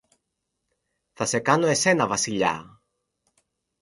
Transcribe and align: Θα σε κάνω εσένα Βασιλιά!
Θα 1.13 1.25
σε 1.25 1.39
κάνω 1.39 1.67
εσένα 1.67 2.07
Βασιλιά! 2.07 2.81